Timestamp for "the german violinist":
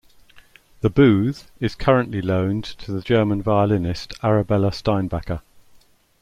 2.91-4.13